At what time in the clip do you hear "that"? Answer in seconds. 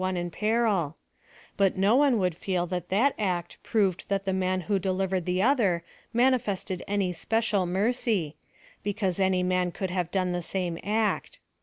2.65-2.89, 2.89-3.13, 4.09-4.25